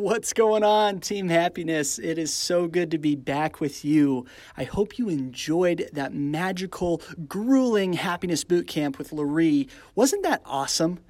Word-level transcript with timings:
What's 0.00 0.32
going 0.32 0.64
on, 0.64 1.00
Team 1.00 1.28
Happiness? 1.28 1.98
It 1.98 2.16
is 2.16 2.32
so 2.32 2.68
good 2.68 2.90
to 2.92 2.96
be 2.96 3.16
back 3.16 3.60
with 3.60 3.84
you. 3.84 4.24
I 4.56 4.64
hope 4.64 4.98
you 4.98 5.10
enjoyed 5.10 5.90
that 5.92 6.14
magical, 6.14 7.02
grueling 7.28 7.92
happiness 7.92 8.42
boot 8.42 8.66
camp 8.66 8.96
with 8.96 9.10
LaRee. 9.10 9.68
Wasn't 9.94 10.22
that 10.22 10.40
awesome? 10.46 11.00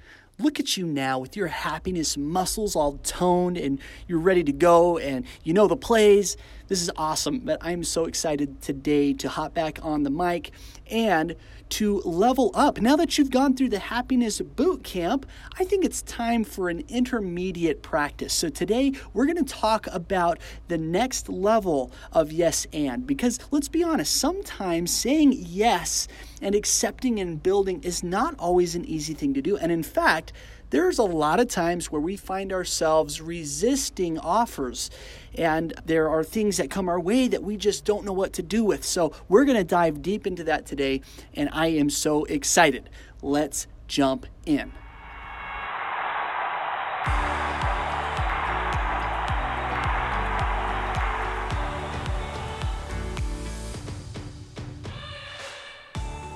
Look 0.41 0.59
at 0.59 0.77
you 0.77 0.87
now 0.87 1.21
with 1.21 1.37
your 1.37 1.47
happiness 1.47 2.17
muscles 2.17 2.75
all 2.75 2.95
toned 3.05 3.57
and 3.57 3.79
you're 4.09 4.19
ready 4.19 4.43
to 4.43 4.53
go 4.53 4.99
and 4.99 5.25
you 5.45 5.53
know 5.53 5.69
the 5.69 5.77
plays. 5.77 6.37
This 6.71 6.83
is 6.83 6.91
awesome, 6.97 7.41
but 7.41 7.59
I'm 7.63 7.83
so 7.83 8.05
excited 8.05 8.63
today 8.63 9.13
to 9.15 9.29
hop 9.29 9.55
back 9.55 9.81
on 9.83 10.05
the 10.05 10.11
mic 10.11 10.53
and 10.89 11.35
to 11.71 11.99
level 12.03 12.53
up. 12.55 12.81
Now 12.81 12.95
that 12.95 13.19
you've 13.19 13.33
gone 13.33 13.57
through 13.57 13.71
the 13.71 13.81
happiness 13.81 14.41
boot 14.41 14.85
camp, 14.85 15.27
I 15.59 15.65
think 15.65 15.85
it's 15.85 16.01
time 16.03 16.45
for 16.45 16.69
an 16.69 16.85
intermediate 16.89 17.83
practice. 17.83 18.33
So 18.33 18.51
today 18.51 18.93
we're 19.13 19.27
going 19.27 19.45
to 19.45 19.53
talk 19.53 19.89
about 19.89 20.39
the 20.69 20.79
next 20.79 21.29
level 21.29 21.91
of 22.13 22.31
yes 22.31 22.69
and 22.73 23.05
because 23.05 23.41
let's 23.51 23.69
be 23.69 23.83
honest, 23.83 24.15
sometimes 24.15 24.93
saying 24.93 25.35
yes 25.37 26.07
and 26.41 26.55
accepting 26.55 27.19
and 27.19 27.43
building 27.43 27.83
is 27.83 28.05
not 28.05 28.37
always 28.39 28.77
an 28.77 28.85
easy 28.85 29.13
thing 29.15 29.35
to 29.35 29.43
do. 29.43 29.57
And 29.57 29.73
in 29.73 29.83
fact, 29.83 30.33
there's 30.71 30.99
a 30.99 31.05
lot 31.05 31.41
of 31.41 31.49
times 31.49 31.91
where 31.91 32.01
we 32.01 32.17
find 32.17 32.53
ourselves 32.53 33.21
resisting 33.21 34.19
offers, 34.19 34.91
and 35.35 35.73
there 35.85 36.09
are 36.09 36.25
things 36.25 36.57
that 36.57 36.71
come 36.71 36.89
our 36.89 37.01
way 37.01 37.29
that 37.29 37.43
we 37.43 37.57
just 37.57 37.85
don't 37.85 38.05
know 38.05 38.13
what 38.13 38.33
to 38.35 38.43
do 38.43 38.65
with. 38.65 38.85
So, 38.85 39.13
we're 39.29 39.45
going 39.45 39.59
to 39.59 39.65
dive 39.65 40.03
deep 40.03 40.27
into 40.27 40.45
that 40.45 40.67
today, 40.67 41.03
and 41.35 41.49
I 41.53 41.69
am 41.69 41.91
so 41.91 42.25
excited. 42.25 42.89
Let's 43.23 43.67
jump 43.89 44.27
in. 44.47 44.73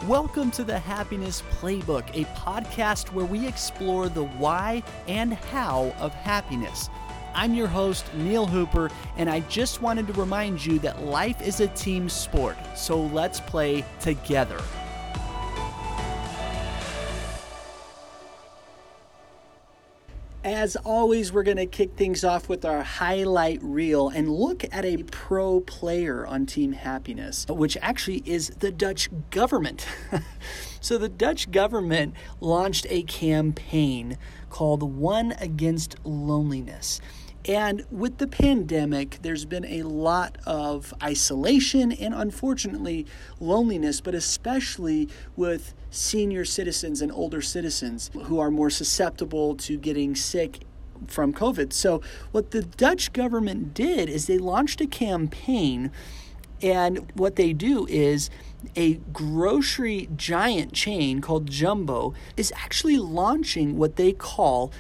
Welcome 0.09 0.51
to 0.51 0.65
the 0.65 0.79
Happiness 0.79 1.43
Playbook, 1.53 2.05
a 2.13 2.27
podcast 2.39 3.11
where 3.13 3.25
we 3.25 3.47
explore 3.49 4.11
the 4.11 4.25
why 4.25 4.83
and 5.09 5.33
how 5.33 5.95
of 5.99 6.13
happiness. 6.13 6.91
I'm 7.35 7.55
your 7.55 7.69
host, 7.69 8.13
Neil 8.13 8.45
Hooper, 8.45 8.91
and 9.17 9.31
I 9.31 9.41
just 9.41 9.81
wanted 9.81 10.07
to 10.09 10.13
remind 10.13 10.67
you 10.67 10.79
that 10.81 11.05
life 11.05 11.41
is 11.41 11.61
a 11.61 11.69
team 11.69 12.11
sport, 12.11 12.59
so 12.77 13.01
let's 13.01 13.41
play 13.41 13.83
together. 13.99 14.61
As 20.65 20.77
always, 20.77 21.31
we're 21.31 21.43
going 21.43 21.59
to 21.59 21.67
kick 21.67 21.95
things 21.95 22.25
off 22.25 22.49
with 22.49 22.65
our 22.65 22.83
highlight 22.83 23.63
reel 23.63 24.09
and 24.09 24.31
look 24.31 24.65
at 24.73 24.83
a 24.83 25.03
pro 25.03 25.61
player 25.61 26.27
on 26.27 26.47
Team 26.47 26.73
Happiness, 26.73 27.45
which 27.51 27.77
actually 27.83 28.23
is 28.25 28.49
the 28.49 28.71
Dutch 28.71 29.11
government. 29.29 29.87
so, 30.81 30.97
the 30.97 31.11
Dutch 31.11 31.51
government 31.51 32.15
launched 32.41 32.87
a 32.89 33.03
campaign 33.03 34.17
called 34.49 34.83
One 34.83 35.33
Against 35.33 35.97
Loneliness. 36.03 36.99
And 37.47 37.85
with 37.91 38.19
the 38.19 38.27
pandemic, 38.27 39.19
there's 39.21 39.45
been 39.45 39.67
a 39.67 39.83
lot 39.83 40.39
of 40.47 40.95
isolation 41.03 41.93
and 41.93 42.15
unfortunately 42.15 43.07
loneliness, 43.39 44.01
but 44.01 44.15
especially 44.15 45.11
with 45.37 45.75
senior 45.91 46.47
citizens 46.47 47.03
and 47.03 47.13
older 47.13 47.43
citizens 47.43 48.11
who 48.25 48.39
are 48.39 48.51
more 48.51 48.71
susceptible 48.71 49.55
to 49.57 49.77
getting 49.77 50.15
sick 50.15 50.61
from 51.07 51.35
COVID. 51.35 51.73
So, 51.75 52.01
what 52.33 52.53
the 52.53 52.63
Dutch 52.63 53.13
government 53.13 53.75
did 53.75 54.09
is 54.09 54.27
they 54.27 54.39
launched 54.39 54.81
a 54.81 54.87
campaign, 54.87 55.91
and 56.63 57.11
what 57.15 57.37
they 57.37 57.53
do 57.53 57.87
is 57.89 58.31
a 58.75 58.95
grocery 59.13 60.09
giant 60.17 60.73
chain 60.73 61.21
called 61.21 61.51
Jumbo 61.51 62.15
is 62.39 62.53
actually 62.57 62.97
launching 62.97 63.77
what 63.77 63.97
they 63.97 64.13
call 64.13 64.73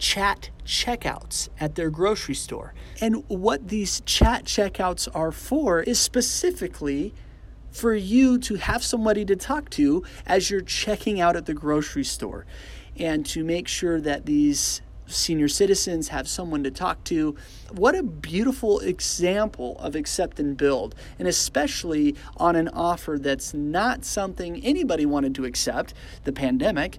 chat 0.00 0.50
checkouts 0.64 1.48
at 1.60 1.76
their 1.76 1.90
grocery 1.90 2.34
store. 2.34 2.74
And 3.00 3.22
what 3.28 3.68
these 3.68 4.00
chat 4.00 4.44
checkouts 4.44 5.06
are 5.14 5.30
for 5.30 5.80
is 5.82 6.00
specifically 6.00 7.14
for 7.70 7.94
you 7.94 8.38
to 8.38 8.56
have 8.56 8.82
somebody 8.82 9.24
to 9.26 9.36
talk 9.36 9.70
to 9.70 10.02
as 10.26 10.50
you're 10.50 10.60
checking 10.62 11.20
out 11.20 11.36
at 11.36 11.46
the 11.46 11.54
grocery 11.54 12.04
store 12.04 12.46
and 12.96 13.24
to 13.26 13.44
make 13.44 13.68
sure 13.68 14.00
that 14.00 14.26
these 14.26 14.82
senior 15.06 15.48
citizens 15.48 16.08
have 16.08 16.28
someone 16.28 16.64
to 16.64 16.70
talk 16.70 17.02
to. 17.04 17.36
What 17.72 17.94
a 17.94 18.02
beautiful 18.02 18.80
example 18.80 19.76
of 19.78 19.94
accept 19.96 20.40
and 20.40 20.56
build, 20.56 20.94
and 21.18 21.28
especially 21.28 22.16
on 22.36 22.56
an 22.56 22.68
offer 22.68 23.18
that's 23.20 23.52
not 23.52 24.04
something 24.04 24.64
anybody 24.64 25.06
wanted 25.06 25.34
to 25.36 25.44
accept 25.44 25.94
the 26.24 26.32
pandemic 26.32 26.98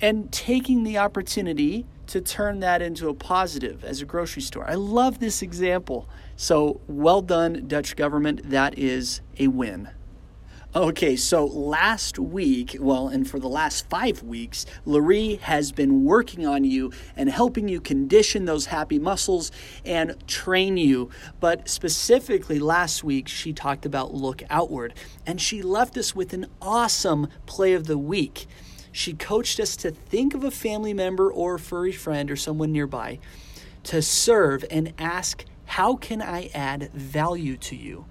and 0.00 0.32
taking 0.32 0.84
the 0.84 0.98
opportunity 0.98 1.86
to 2.06 2.20
turn 2.20 2.60
that 2.60 2.82
into 2.82 3.08
a 3.08 3.14
positive 3.14 3.84
as 3.84 4.02
a 4.02 4.04
grocery 4.04 4.42
store. 4.42 4.68
I 4.68 4.74
love 4.74 5.20
this 5.20 5.42
example. 5.42 6.08
So, 6.36 6.80
well 6.88 7.22
done, 7.22 7.68
Dutch 7.68 7.94
government. 7.96 8.50
That 8.50 8.78
is 8.78 9.20
a 9.38 9.48
win. 9.48 9.90
Okay, 10.72 11.16
so 11.16 11.46
last 11.46 12.16
week, 12.16 12.76
well, 12.78 13.08
and 13.08 13.28
for 13.28 13.40
the 13.40 13.48
last 13.48 13.90
five 13.90 14.22
weeks, 14.22 14.66
LaRee 14.86 15.40
has 15.40 15.72
been 15.72 16.04
working 16.04 16.46
on 16.46 16.62
you 16.62 16.92
and 17.16 17.28
helping 17.28 17.66
you 17.66 17.80
condition 17.80 18.44
those 18.44 18.66
happy 18.66 18.96
muscles 18.96 19.50
and 19.84 20.14
train 20.28 20.76
you. 20.76 21.10
But 21.40 21.68
specifically 21.68 22.60
last 22.60 23.02
week, 23.02 23.26
she 23.26 23.52
talked 23.52 23.84
about 23.84 24.14
look 24.14 24.44
outward, 24.48 24.94
and 25.26 25.40
she 25.40 25.60
left 25.60 25.96
us 25.96 26.14
with 26.14 26.32
an 26.32 26.46
awesome 26.62 27.26
play 27.46 27.72
of 27.72 27.88
the 27.88 27.98
week. 27.98 28.46
She 28.92 29.12
coached 29.14 29.60
us 29.60 29.76
to 29.76 29.90
think 29.90 30.34
of 30.34 30.44
a 30.44 30.50
family 30.50 30.94
member 30.94 31.30
or 31.30 31.54
a 31.54 31.58
furry 31.58 31.92
friend 31.92 32.30
or 32.30 32.36
someone 32.36 32.72
nearby 32.72 33.18
to 33.84 34.02
serve 34.02 34.64
and 34.70 34.92
ask, 34.98 35.44
How 35.66 35.96
can 35.96 36.20
I 36.20 36.50
add 36.54 36.90
value 36.92 37.56
to 37.58 37.76
you? 37.76 38.06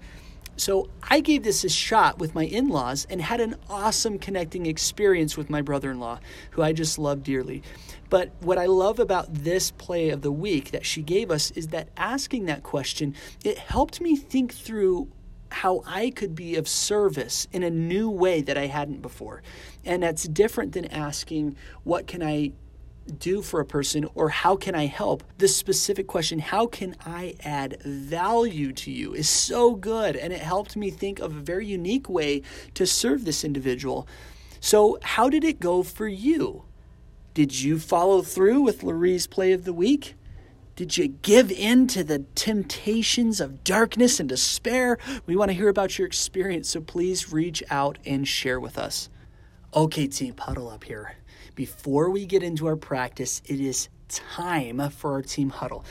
So 0.56 0.90
I 1.02 1.20
gave 1.20 1.42
this 1.42 1.64
a 1.64 1.70
shot 1.70 2.18
with 2.18 2.34
my 2.34 2.44
in 2.44 2.68
laws 2.68 3.06
and 3.08 3.22
had 3.22 3.40
an 3.40 3.56
awesome 3.70 4.18
connecting 4.18 4.66
experience 4.66 5.34
with 5.34 5.48
my 5.48 5.62
brother 5.62 5.90
in 5.90 5.98
law, 5.98 6.20
who 6.50 6.60
I 6.60 6.74
just 6.74 6.98
love 6.98 7.22
dearly. 7.22 7.62
But 8.10 8.32
what 8.40 8.58
I 8.58 8.66
love 8.66 8.98
about 8.98 9.32
this 9.32 9.70
play 9.70 10.10
of 10.10 10.20
the 10.20 10.30
week 10.30 10.70
that 10.72 10.84
she 10.84 11.00
gave 11.00 11.30
us 11.30 11.50
is 11.52 11.68
that 11.68 11.88
asking 11.96 12.44
that 12.44 12.62
question, 12.62 13.14
it 13.42 13.56
helped 13.56 14.02
me 14.02 14.16
think 14.16 14.52
through 14.52 15.08
how 15.50 15.82
I 15.86 16.10
could 16.10 16.34
be 16.34 16.56
of 16.56 16.68
service 16.68 17.46
in 17.52 17.62
a 17.62 17.70
new 17.70 18.08
way 18.08 18.40
that 18.42 18.56
I 18.56 18.66
hadn't 18.66 19.02
before. 19.02 19.42
And 19.84 20.02
that's 20.02 20.24
different 20.24 20.72
than 20.72 20.86
asking, 20.86 21.56
What 21.84 22.06
can 22.06 22.22
I 22.22 22.52
do 23.18 23.42
for 23.42 23.60
a 23.60 23.64
person 23.64 24.08
or 24.14 24.28
how 24.28 24.56
can 24.56 24.74
I 24.74 24.86
help? 24.86 25.24
This 25.38 25.56
specific 25.56 26.06
question, 26.06 26.38
how 26.38 26.66
can 26.66 26.96
I 27.04 27.34
add 27.42 27.82
value 27.82 28.72
to 28.72 28.90
you, 28.90 29.14
is 29.14 29.28
so 29.28 29.74
good. 29.74 30.16
And 30.16 30.32
it 30.32 30.40
helped 30.40 30.76
me 30.76 30.90
think 30.90 31.18
of 31.18 31.36
a 31.36 31.40
very 31.40 31.66
unique 31.66 32.08
way 32.08 32.42
to 32.74 32.86
serve 32.86 33.24
this 33.24 33.44
individual. 33.44 34.06
So, 34.60 34.98
how 35.02 35.30
did 35.30 35.44
it 35.44 35.58
go 35.58 35.82
for 35.82 36.06
you? 36.06 36.64
Did 37.32 37.60
you 37.60 37.78
follow 37.78 38.22
through 38.22 38.60
with 38.60 38.82
LaRee's 38.82 39.26
play 39.26 39.52
of 39.52 39.64
the 39.64 39.72
week? 39.72 40.14
Did 40.80 40.96
you 40.96 41.08
give 41.08 41.52
in 41.52 41.88
to 41.88 42.02
the 42.02 42.20
temptations 42.34 43.38
of 43.38 43.64
darkness 43.64 44.18
and 44.18 44.26
despair? 44.26 44.96
We 45.26 45.36
want 45.36 45.50
to 45.50 45.52
hear 45.52 45.68
about 45.68 45.98
your 45.98 46.06
experience, 46.06 46.70
so 46.70 46.80
please 46.80 47.30
reach 47.30 47.62
out 47.68 47.98
and 48.06 48.26
share 48.26 48.58
with 48.58 48.78
us. 48.78 49.10
Okay, 49.74 50.06
team, 50.06 50.34
huddle 50.38 50.70
up 50.70 50.84
here. 50.84 51.16
Before 51.54 52.08
we 52.08 52.24
get 52.24 52.42
into 52.42 52.66
our 52.66 52.76
practice, 52.76 53.42
it 53.44 53.60
is 53.60 53.90
time 54.08 54.88
for 54.88 55.12
our 55.12 55.20
team 55.20 55.50
huddle 55.50 55.84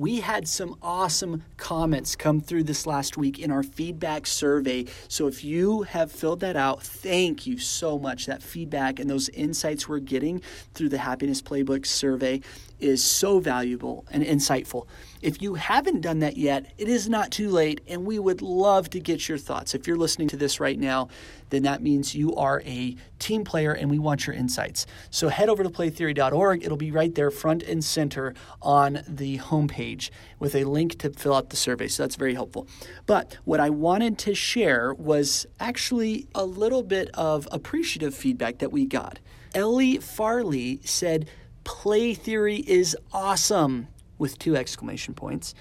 we 0.00 0.20
had 0.20 0.48
some 0.48 0.76
awesome 0.80 1.42
comments 1.58 2.16
come 2.16 2.40
through 2.40 2.62
this 2.62 2.86
last 2.86 3.18
week 3.18 3.38
in 3.38 3.50
our 3.50 3.62
feedback 3.62 4.26
survey. 4.26 4.86
So 5.08 5.26
if 5.26 5.44
you 5.44 5.82
have 5.82 6.10
filled 6.10 6.40
that 6.40 6.56
out, 6.56 6.82
thank 6.82 7.46
you 7.46 7.58
so 7.58 7.98
much. 7.98 8.24
That 8.24 8.42
feedback 8.42 8.98
and 8.98 9.10
those 9.10 9.28
insights 9.28 9.86
we're 9.86 9.98
getting 9.98 10.40
through 10.72 10.88
the 10.88 10.96
Happiness 10.96 11.42
Playbook 11.42 11.84
survey 11.84 12.40
is 12.80 13.02
so 13.04 13.40
valuable 13.40 14.04
and 14.10 14.24
insightful. 14.24 14.86
If 15.22 15.42
you 15.42 15.54
haven't 15.54 16.00
done 16.00 16.20
that 16.20 16.36
yet, 16.36 16.72
it 16.78 16.88
is 16.88 17.08
not 17.08 17.30
too 17.30 17.50
late, 17.50 17.82
and 17.86 18.06
we 18.06 18.18
would 18.18 18.40
love 18.40 18.88
to 18.90 19.00
get 19.00 19.28
your 19.28 19.36
thoughts. 19.36 19.74
If 19.74 19.86
you're 19.86 19.96
listening 19.96 20.28
to 20.28 20.36
this 20.36 20.60
right 20.60 20.78
now, 20.78 21.08
then 21.50 21.64
that 21.64 21.82
means 21.82 22.14
you 22.14 22.34
are 22.36 22.62
a 22.64 22.96
team 23.18 23.44
player 23.44 23.72
and 23.72 23.90
we 23.90 23.98
want 23.98 24.26
your 24.26 24.34
insights. 24.34 24.86
So 25.10 25.28
head 25.28 25.48
over 25.48 25.62
to 25.62 25.68
playtheory.org. 25.68 26.64
It'll 26.64 26.76
be 26.76 26.90
right 26.90 27.14
there, 27.14 27.30
front 27.30 27.62
and 27.64 27.84
center 27.84 28.34
on 28.62 29.02
the 29.06 29.38
homepage 29.38 30.10
with 30.38 30.54
a 30.54 30.64
link 30.64 30.98
to 31.00 31.10
fill 31.10 31.34
out 31.34 31.50
the 31.50 31.56
survey. 31.56 31.88
So 31.88 32.02
that's 32.02 32.16
very 32.16 32.34
helpful. 32.34 32.66
But 33.06 33.36
what 33.44 33.60
I 33.60 33.68
wanted 33.68 34.16
to 34.18 34.34
share 34.34 34.94
was 34.94 35.46
actually 35.58 36.26
a 36.34 36.46
little 36.46 36.82
bit 36.82 37.10
of 37.14 37.46
appreciative 37.52 38.14
feedback 38.14 38.58
that 38.58 38.72
we 38.72 38.86
got. 38.86 39.18
Ellie 39.54 39.98
Farley 39.98 40.80
said, 40.84 41.28
play 41.70 42.14
theory 42.14 42.56
is 42.66 42.96
awesome 43.12 43.86
with 44.18 44.36
two 44.40 44.56
exclamation 44.56 45.14
points. 45.14 45.54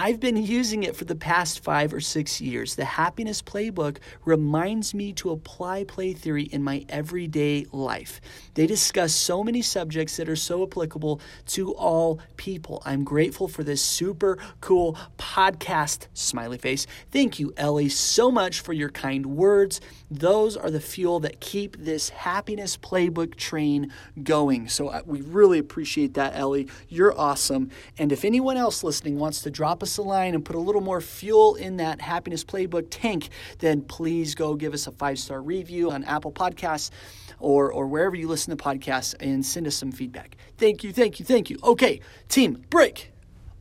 I've 0.00 0.20
been 0.20 0.36
using 0.36 0.84
it 0.84 0.94
for 0.94 1.06
the 1.06 1.16
past 1.16 1.64
five 1.64 1.92
or 1.92 1.98
six 1.98 2.40
years. 2.40 2.76
The 2.76 2.84
Happiness 2.84 3.42
Playbook 3.42 3.96
reminds 4.24 4.94
me 4.94 5.12
to 5.14 5.30
apply 5.30 5.82
play 5.82 6.12
theory 6.12 6.44
in 6.44 6.62
my 6.62 6.84
everyday 6.88 7.66
life. 7.72 8.20
They 8.54 8.68
discuss 8.68 9.12
so 9.12 9.42
many 9.42 9.60
subjects 9.60 10.16
that 10.16 10.28
are 10.28 10.36
so 10.36 10.62
applicable 10.62 11.20
to 11.48 11.74
all 11.74 12.20
people. 12.36 12.80
I'm 12.86 13.02
grateful 13.02 13.48
for 13.48 13.64
this 13.64 13.82
super 13.82 14.38
cool 14.60 14.96
podcast, 15.18 16.06
smiley 16.14 16.58
face. 16.58 16.86
Thank 17.10 17.40
you, 17.40 17.52
Ellie, 17.56 17.88
so 17.88 18.30
much 18.30 18.60
for 18.60 18.72
your 18.72 18.90
kind 18.90 19.26
words. 19.26 19.80
Those 20.12 20.56
are 20.56 20.70
the 20.70 20.80
fuel 20.80 21.18
that 21.20 21.40
keep 21.40 21.76
this 21.76 22.10
Happiness 22.10 22.76
Playbook 22.76 23.34
train 23.34 23.92
going. 24.22 24.68
So 24.68 24.90
uh, 24.90 25.02
we 25.04 25.22
really 25.22 25.58
appreciate 25.58 26.14
that, 26.14 26.36
Ellie. 26.36 26.68
You're 26.88 27.18
awesome. 27.18 27.72
And 27.98 28.12
if 28.12 28.24
anyone 28.24 28.56
else 28.56 28.84
listening 28.84 29.18
wants 29.18 29.42
to 29.42 29.50
drop 29.50 29.82
a 29.82 29.87
a 29.96 30.02
line 30.02 30.34
and 30.34 30.44
put 30.44 30.56
a 30.56 30.58
little 30.58 30.82
more 30.82 31.00
fuel 31.00 31.54
in 31.54 31.78
that 31.78 32.00
happiness 32.00 32.44
playbook 32.44 32.88
tank, 32.90 33.30
then 33.60 33.80
please 33.80 34.34
go 34.34 34.54
give 34.54 34.74
us 34.74 34.86
a 34.86 34.92
five 34.92 35.18
star 35.18 35.40
review 35.40 35.90
on 35.90 36.04
Apple 36.04 36.32
Podcasts 36.32 36.90
or, 37.38 37.72
or 37.72 37.86
wherever 37.86 38.16
you 38.16 38.28
listen 38.28 38.54
to 38.56 38.62
podcasts 38.62 39.14
and 39.20 39.44
send 39.44 39.66
us 39.66 39.74
some 39.76 39.92
feedback. 39.92 40.36
Thank 40.58 40.84
you, 40.84 40.92
thank 40.92 41.18
you, 41.18 41.24
thank 41.24 41.48
you. 41.48 41.58
Okay, 41.62 42.00
team, 42.28 42.64
break. 42.68 43.12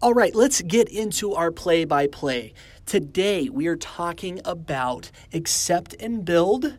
All 0.02 0.14
right, 0.14 0.36
let's 0.36 0.62
get 0.62 0.90
into 0.90 1.34
our 1.34 1.52
play 1.52 1.86
by 1.86 2.08
play. 2.08 2.54
Today 2.86 3.50
we 3.50 3.68
are 3.68 3.76
talking 3.76 4.40
about 4.46 5.12
accept 5.34 5.96
and 6.00 6.24
build, 6.24 6.78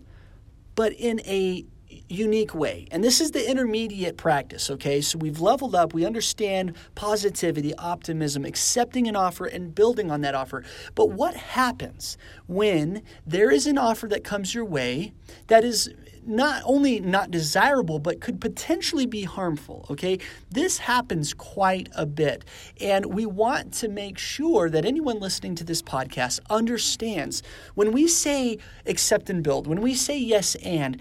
but 0.74 0.92
in 0.92 1.20
a 1.20 1.66
unique 2.08 2.54
way. 2.54 2.86
And 2.90 3.04
this 3.04 3.20
is 3.20 3.32
the 3.32 3.48
intermediate 3.48 4.16
practice, 4.16 4.70
okay? 4.70 5.00
So 5.00 5.18
we've 5.18 5.40
leveled 5.40 5.74
up, 5.74 5.92
we 5.92 6.06
understand 6.06 6.76
positivity, 6.94 7.74
optimism, 7.74 8.44
accepting 8.44 9.08
an 9.08 9.16
offer 9.16 9.46
and 9.46 9.74
building 9.74 10.10
on 10.10 10.22
that 10.22 10.34
offer. 10.34 10.64
But 10.94 11.10
what 11.10 11.34
happens 11.34 12.16
when 12.46 13.02
there 13.26 13.50
is 13.50 13.66
an 13.66 13.78
offer 13.78 14.06
that 14.08 14.24
comes 14.24 14.54
your 14.54 14.64
way 14.64 15.12
that 15.48 15.64
is 15.64 15.92
not 16.28 16.62
only 16.66 17.00
not 17.00 17.30
desirable, 17.30 17.98
but 17.98 18.20
could 18.20 18.38
potentially 18.38 19.06
be 19.06 19.22
harmful. 19.22 19.86
Okay, 19.90 20.18
this 20.50 20.78
happens 20.78 21.32
quite 21.32 21.88
a 21.94 22.04
bit, 22.04 22.44
and 22.80 23.06
we 23.06 23.24
want 23.24 23.72
to 23.74 23.88
make 23.88 24.18
sure 24.18 24.68
that 24.68 24.84
anyone 24.84 25.18
listening 25.18 25.54
to 25.54 25.64
this 25.64 25.80
podcast 25.80 26.40
understands 26.50 27.42
when 27.74 27.92
we 27.92 28.06
say 28.06 28.58
accept 28.84 29.30
and 29.30 29.42
build, 29.42 29.66
when 29.66 29.80
we 29.80 29.94
say 29.94 30.18
yes 30.18 30.54
and, 30.56 31.00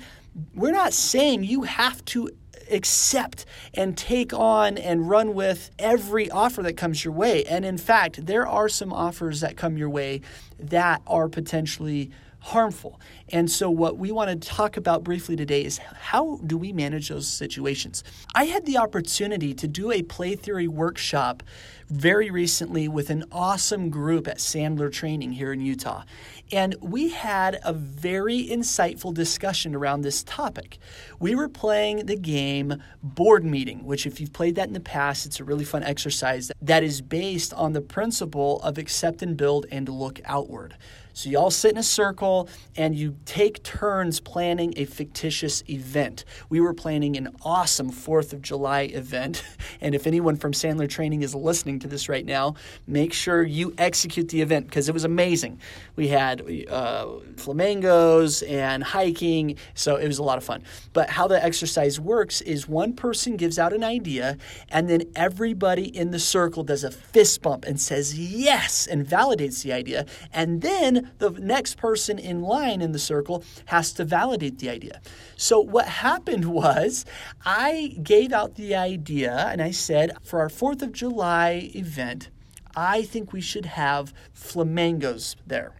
we're 0.55 0.71
not 0.71 0.93
saying 0.93 1.43
you 1.43 1.63
have 1.63 2.03
to 2.05 2.29
accept 2.71 3.45
and 3.73 3.97
take 3.97 4.33
on 4.33 4.77
and 4.77 5.09
run 5.09 5.33
with 5.33 5.71
every 5.79 6.29
offer 6.29 6.61
that 6.63 6.75
comes 6.77 7.03
your 7.03 7.13
way. 7.13 7.43
And 7.45 7.65
in 7.65 7.77
fact, 7.77 8.25
there 8.25 8.45
are 8.45 8.69
some 8.69 8.91
offers 8.91 9.41
that 9.41 9.57
come 9.57 9.77
your 9.77 9.89
way 9.89 10.21
that 10.59 11.01
are 11.07 11.29
potentially 11.29 12.11
harmful. 12.39 12.99
And 13.29 13.51
so, 13.51 13.69
what 13.69 13.97
we 13.97 14.11
want 14.11 14.29
to 14.29 14.47
talk 14.49 14.77
about 14.77 15.03
briefly 15.03 15.35
today 15.35 15.65
is 15.65 15.79
how 15.79 16.39
do 16.45 16.57
we 16.57 16.71
manage 16.71 17.09
those 17.09 17.27
situations? 17.27 18.01
I 18.33 18.45
had 18.45 18.65
the 18.65 18.77
opportunity 18.77 19.53
to 19.55 19.67
do 19.67 19.91
a 19.91 20.01
play 20.01 20.35
theory 20.35 20.67
workshop 20.67 21.43
very 21.89 22.29
recently 22.29 22.87
with 22.87 23.09
an 23.09 23.25
awesome 23.31 23.89
group 23.89 24.27
at 24.27 24.37
Sandler 24.37 24.91
Training 24.91 25.33
here 25.33 25.51
in 25.51 25.59
Utah. 25.59 26.03
And 26.51 26.75
we 26.81 27.09
had 27.09 27.59
a 27.63 27.73
very 27.73 28.47
insightful 28.47 29.13
discussion 29.13 29.75
around 29.75 30.01
this 30.01 30.23
topic. 30.23 30.77
We 31.19 31.35
were 31.35 31.49
playing 31.49 32.05
the 32.05 32.15
game 32.15 32.81
Board 33.03 33.43
Meeting, 33.43 33.83
which, 33.83 34.05
if 34.05 34.21
you've 34.21 34.33
played 34.33 34.55
that 34.55 34.67
in 34.67 34.73
the 34.73 34.79
past, 34.79 35.25
it's 35.25 35.41
a 35.41 35.43
really 35.43 35.65
fun 35.65 35.83
exercise 35.83 36.49
that 36.61 36.83
is 36.83 37.01
based 37.01 37.53
on 37.53 37.73
the 37.73 37.81
principle 37.81 38.61
of 38.61 38.77
accept 38.77 39.21
and 39.21 39.35
build 39.35 39.65
and 39.69 39.89
look 39.89 40.21
outward. 40.23 40.77
So 41.17 41.31
you 41.31 41.39
all 41.39 41.49
sit 41.49 41.71
in 41.71 41.79
a 41.79 41.83
circle 41.83 42.47
and 42.75 42.95
you 42.95 43.16
take 43.25 43.63
turns 43.63 44.19
planning 44.19 44.73
a 44.77 44.85
fictitious 44.85 45.63
event. 45.69 46.25
We 46.49 46.59
were 46.61 46.73
planning 46.73 47.17
an 47.17 47.35
awesome 47.41 47.91
4th 47.91 48.33
of 48.33 48.41
July 48.41 48.81
event. 48.81 49.43
And 49.79 49.93
if 49.93 50.07
anyone 50.07 50.37
from 50.37 50.53
Sandler 50.53 50.89
Training 50.89 51.21
is 51.21 51.35
listening 51.35 51.79
to 51.79 51.87
this 51.87 52.09
right 52.09 52.25
now, 52.25 52.55
make 52.87 53.13
sure 53.13 53.43
you 53.43 53.75
execute 53.77 54.29
the 54.29 54.41
event 54.41 54.65
because 54.65 54.89
it 54.89 54.93
was 54.93 55.03
amazing. 55.03 55.59
We 55.95 56.07
had 56.07 56.41
uh, 56.69 57.07
flamingos 57.35 58.41
and 58.43 58.83
hiking, 58.83 59.57
so 59.75 59.97
it 59.97 60.07
was 60.07 60.17
a 60.17 60.23
lot 60.23 60.37
of 60.37 60.43
fun. 60.43 60.63
But 60.93 61.09
how 61.09 61.27
the 61.27 61.43
exercise 61.43 61.99
works 61.99 62.41
is 62.41 62.67
one 62.67 62.93
person 62.93 63.37
gives 63.37 63.59
out 63.59 63.73
an 63.73 63.83
idea, 63.83 64.37
and 64.69 64.89
then 64.89 65.03
everybody 65.15 65.95
in 65.95 66.11
the 66.11 66.19
circle 66.19 66.63
does 66.63 66.83
a 66.83 66.91
fist 66.91 67.41
bump 67.41 67.65
and 67.65 67.79
says 67.79 68.17
yes 68.17 68.87
and 68.87 69.05
validates 69.05 69.63
the 69.63 69.73
idea. 69.73 70.05
And 70.33 70.61
then 70.61 71.11
the 71.19 71.31
next 71.31 71.77
person 71.77 72.17
in 72.17 72.41
line 72.41 72.81
in 72.81 72.91
the 72.93 72.99
circle 73.07 73.43
has 73.65 73.93
to 73.93 74.05
validate 74.05 74.59
the 74.59 74.69
idea. 74.69 75.01
So, 75.35 75.59
what 75.59 75.87
happened 75.87 76.45
was 76.63 77.05
I 77.45 77.97
gave 78.03 78.31
out 78.31 78.55
the 78.55 78.75
idea 78.75 79.33
and 79.51 79.61
I 79.61 79.71
said, 79.71 80.11
for 80.23 80.39
our 80.39 80.49
4th 80.49 80.81
of 80.81 80.91
July 80.91 81.71
event, 81.73 82.29
I 82.75 83.01
think 83.01 83.33
we 83.33 83.41
should 83.41 83.65
have 83.65 84.13
flamingos 84.33 85.35
there. 85.47 85.73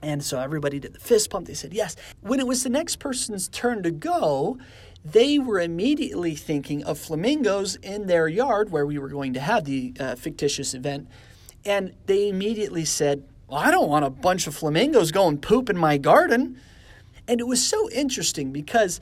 And 0.00 0.22
so 0.22 0.38
everybody 0.38 0.78
did 0.78 0.94
the 0.94 1.00
fist 1.00 1.30
pump. 1.30 1.46
They 1.46 1.54
said 1.54 1.74
yes. 1.74 1.96
When 2.20 2.38
it 2.38 2.46
was 2.46 2.62
the 2.62 2.70
next 2.70 3.00
person's 3.00 3.48
turn 3.48 3.82
to 3.82 3.90
go, 3.90 4.58
they 5.04 5.38
were 5.38 5.60
immediately 5.60 6.34
thinking 6.34 6.84
of 6.84 6.98
flamingos 6.98 7.76
in 7.76 8.06
their 8.06 8.28
yard 8.28 8.70
where 8.70 8.86
we 8.86 8.98
were 8.98 9.08
going 9.08 9.32
to 9.34 9.40
have 9.40 9.64
the 9.64 9.92
uh, 9.98 10.14
fictitious 10.14 10.74
event. 10.74 11.08
And 11.64 11.94
they 12.06 12.28
immediately 12.28 12.84
said, 12.84 13.24
well, 13.48 13.58
I 13.58 13.70
don't 13.70 13.88
want 13.88 14.04
a 14.04 14.10
bunch 14.10 14.46
of 14.46 14.54
flamingos 14.54 15.10
going 15.10 15.38
poop 15.38 15.70
in 15.70 15.76
my 15.76 15.96
garden. 15.96 16.60
And 17.26 17.40
it 17.40 17.46
was 17.46 17.64
so 17.64 17.90
interesting 17.90 18.52
because 18.52 19.00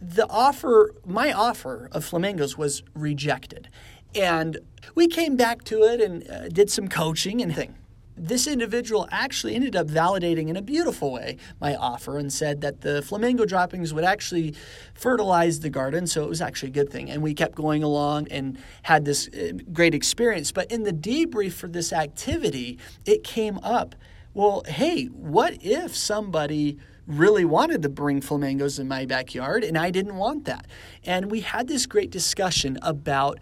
the 0.00 0.26
offer, 0.28 0.94
my 1.04 1.32
offer 1.32 1.88
of 1.92 2.04
flamingos 2.04 2.56
was 2.56 2.82
rejected. 2.94 3.68
And 4.14 4.58
we 4.94 5.08
came 5.08 5.36
back 5.36 5.64
to 5.64 5.82
it 5.82 6.00
and 6.00 6.28
uh, 6.30 6.48
did 6.48 6.70
some 6.70 6.88
coaching 6.88 7.40
and 7.40 7.54
thing 7.54 7.74
this 8.20 8.46
individual 8.46 9.08
actually 9.10 9.54
ended 9.54 9.74
up 9.74 9.86
validating 9.86 10.48
in 10.48 10.56
a 10.56 10.62
beautiful 10.62 11.12
way 11.12 11.36
my 11.60 11.74
offer 11.74 12.18
and 12.18 12.32
said 12.32 12.60
that 12.60 12.82
the 12.82 13.02
flamingo 13.02 13.44
droppings 13.44 13.94
would 13.94 14.04
actually 14.04 14.54
fertilize 14.94 15.60
the 15.60 15.70
garden. 15.70 16.06
So 16.06 16.22
it 16.22 16.28
was 16.28 16.42
actually 16.42 16.68
a 16.68 16.72
good 16.72 16.90
thing. 16.90 17.10
And 17.10 17.22
we 17.22 17.34
kept 17.34 17.54
going 17.54 17.82
along 17.82 18.28
and 18.28 18.58
had 18.82 19.04
this 19.04 19.28
uh, 19.28 19.52
great 19.72 19.94
experience. 19.94 20.52
But 20.52 20.70
in 20.70 20.82
the 20.82 20.92
debrief 20.92 21.52
for 21.52 21.68
this 21.68 21.92
activity, 21.92 22.78
it 23.06 23.24
came 23.24 23.58
up 23.58 23.94
well, 24.32 24.62
hey, 24.66 25.06
what 25.06 25.58
if 25.60 25.96
somebody 25.96 26.78
really 27.06 27.44
wanted 27.44 27.82
to 27.82 27.88
bring 27.88 28.20
flamingos 28.20 28.78
in 28.78 28.86
my 28.86 29.04
backyard 29.04 29.64
and 29.64 29.76
I 29.76 29.90
didn't 29.90 30.14
want 30.14 30.44
that? 30.44 30.66
And 31.04 31.30
we 31.30 31.40
had 31.40 31.66
this 31.66 31.86
great 31.86 32.10
discussion 32.10 32.78
about 32.82 33.40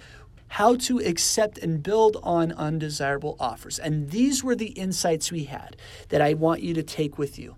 how 0.49 0.77
to 0.77 0.99
accept 0.99 1.59
and 1.59 1.83
build 1.83 2.17
on 2.23 2.53
undesirable 2.53 3.37
offers. 3.39 3.79
And 3.79 4.11
these 4.11 4.43
were 4.43 4.55
the 4.55 4.71
insights 4.71 5.31
we 5.31 5.45
had 5.45 5.77
that 6.09 6.21
I 6.21 6.35
want 6.35 6.63
you 6.63 6.75
to 6.75 6.83
take 6.83 7.19
with 7.19 7.39
you. 7.39 7.57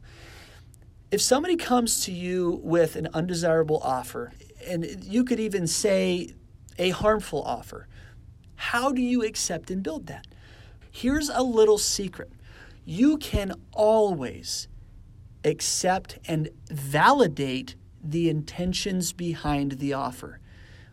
If 1.10 1.20
somebody 1.20 1.56
comes 1.56 2.04
to 2.04 2.12
you 2.12 2.60
with 2.62 2.96
an 2.96 3.08
undesirable 3.14 3.80
offer, 3.82 4.32
and 4.66 5.04
you 5.04 5.24
could 5.24 5.40
even 5.40 5.66
say 5.66 6.34
a 6.78 6.90
harmful 6.90 7.42
offer, 7.42 7.86
how 8.56 8.92
do 8.92 9.00
you 9.00 9.24
accept 9.24 9.70
and 9.70 9.82
build 9.82 10.06
that? 10.06 10.26
Here's 10.90 11.28
a 11.28 11.42
little 11.42 11.78
secret 11.78 12.32
you 12.84 13.18
can 13.18 13.52
always 13.72 14.66
accept 15.44 16.18
and 16.26 16.48
validate 16.68 17.76
the 18.02 18.28
intentions 18.28 19.12
behind 19.12 19.72
the 19.72 19.92
offer 19.92 20.39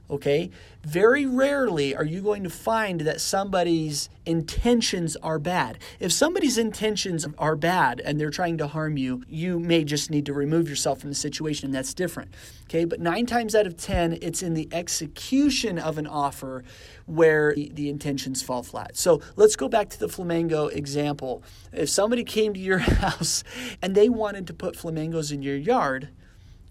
okay? 0.10 0.50
Very 0.84 1.26
rarely 1.26 1.96
are 1.96 2.06
you 2.06 2.22
going 2.22 2.44
to 2.44 2.50
find 2.50 3.02
that 3.02 3.20
somebody's 3.20 4.10
intentions 4.26 5.16
are 5.18 5.40
bad. 5.40 5.80
If 6.00 6.12
somebody's 6.12 6.58
intentions 6.58 7.28
are 7.38 7.56
bad 7.56 8.02
and 8.04 8.20
they're 8.20 8.30
trying 8.30 8.58
to 8.60 8.68
harm 8.68 8.98
you, 8.98 9.24
you 9.28 9.60
may 9.60 9.84
just 9.84 10.12
need 10.12 10.26
to 10.28 10.34
remove 10.34 10.70
yourself 10.70 11.00
from 11.00 11.10
the 11.10 11.16
situation, 11.16 11.68
and 11.68 11.74
that's 11.76 11.94
different, 11.94 12.34
okay? 12.66 12.86
But 12.86 13.00
nine 13.00 13.26
times 13.26 13.56
out 13.56 13.66
of 13.66 13.78
10, 13.78 14.20
it's 14.22 14.44
in 14.44 14.54
the 14.54 14.68
execution 14.72 15.80
of 15.80 15.98
an 15.98 16.08
offer 16.08 16.64
where 17.06 17.56
the 17.56 17.90
intentions 17.90 18.42
fall 18.42 18.64
flat. 18.64 18.98
So 18.98 19.22
let's 19.36 19.56
go 19.56 19.70
back 19.70 19.90
to 19.90 20.00
the 20.00 20.10
flamingo 20.10 20.68
example. 20.68 21.44
If 21.72 21.90
somebody 21.90 22.24
came 22.24 22.54
to 22.54 22.60
your 22.60 22.78
house 23.04 23.44
and 23.82 23.96
they 23.96 24.10
wanted 24.10 24.48
to 24.48 24.54
put 24.54 24.76
flamingos 24.76 25.32
in 25.32 25.42
your 25.42 25.56
yard, 25.56 26.10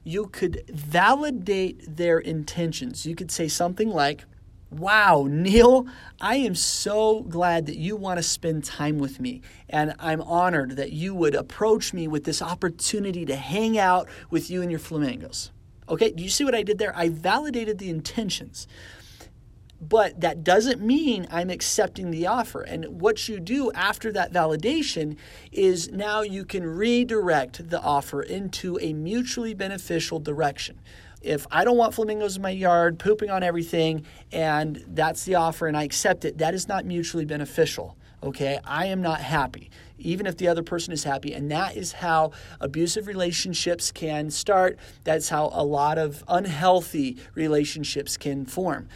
you 0.06 0.26
could 0.26 0.62
validate 0.68 1.96
their 1.96 2.18
intentions. 2.18 3.04
You 3.06 3.16
could 3.16 3.32
say 3.32 3.48
something 3.48 3.90
like, 3.90 4.24
Wow, 4.70 5.26
Neil, 5.28 5.86
I 6.20 6.36
am 6.36 6.54
so 6.54 7.22
glad 7.22 7.66
that 7.66 7.76
you 7.76 7.94
want 7.96 8.18
to 8.18 8.22
spend 8.22 8.64
time 8.64 8.98
with 8.98 9.20
me. 9.20 9.42
And 9.68 9.94
I'm 9.98 10.20
honored 10.20 10.72
that 10.72 10.92
you 10.92 11.14
would 11.14 11.34
approach 11.34 11.92
me 11.92 12.08
with 12.08 12.24
this 12.24 12.42
opportunity 12.42 13.24
to 13.26 13.36
hang 13.36 13.78
out 13.78 14.08
with 14.28 14.50
you 14.50 14.62
and 14.62 14.70
your 14.70 14.80
flamingos. 14.80 15.52
Okay, 15.88 16.10
do 16.10 16.22
you 16.22 16.28
see 16.28 16.44
what 16.44 16.54
I 16.54 16.62
did 16.62 16.78
there? 16.78 16.96
I 16.96 17.08
validated 17.08 17.78
the 17.78 17.90
intentions. 17.90 18.66
But 19.80 20.20
that 20.20 20.42
doesn't 20.42 20.80
mean 20.80 21.26
I'm 21.30 21.50
accepting 21.50 22.10
the 22.10 22.26
offer. 22.26 22.62
And 22.62 23.00
what 23.00 23.28
you 23.28 23.40
do 23.40 23.70
after 23.72 24.10
that 24.12 24.32
validation 24.32 25.16
is 25.52 25.90
now 25.90 26.22
you 26.22 26.44
can 26.44 26.64
redirect 26.64 27.68
the 27.68 27.80
offer 27.80 28.22
into 28.22 28.78
a 28.80 28.94
mutually 28.94 29.52
beneficial 29.52 30.18
direction 30.18 30.80
if 31.26 31.46
I 31.50 31.64
don't 31.64 31.76
want 31.76 31.92
flamingos 31.92 32.36
in 32.36 32.42
my 32.42 32.50
yard, 32.50 32.98
pooping 32.98 33.30
on 33.30 33.42
everything, 33.42 34.06
and 34.32 34.82
that's 34.88 35.24
the 35.24 35.34
offer 35.34 35.66
and 35.66 35.76
I 35.76 35.82
accept 35.82 36.24
it, 36.24 36.38
that 36.38 36.54
is 36.54 36.68
not 36.68 36.84
mutually 36.84 37.24
beneficial. 37.24 37.96
Okay, 38.22 38.58
I 38.64 38.86
am 38.86 39.02
not 39.02 39.20
happy, 39.20 39.70
even 39.98 40.26
if 40.26 40.36
the 40.36 40.48
other 40.48 40.62
person 40.62 40.92
is 40.92 41.04
happy. 41.04 41.34
And 41.34 41.50
that 41.50 41.76
is 41.76 41.92
how 41.92 42.32
abusive 42.60 43.06
relationships 43.06 43.92
can 43.92 44.30
start. 44.30 44.78
That's 45.04 45.28
how 45.28 45.50
a 45.52 45.62
lot 45.62 45.98
of 45.98 46.24
unhealthy 46.26 47.18
relationships 47.34 48.16
can 48.16 48.46
form. 48.46 48.88